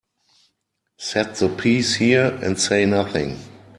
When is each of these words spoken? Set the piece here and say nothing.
Set 0.97 1.35
the 1.35 1.47
piece 1.47 1.93
here 1.93 2.35
and 2.41 2.59
say 2.59 2.87
nothing. 2.87 3.37